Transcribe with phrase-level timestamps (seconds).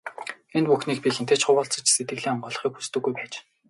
[0.57, 3.33] Энэ бүхнийг би хэнтэй ч хуваалцаж, сэтгэлээ онгойлгохыг хүсдэггүй байж.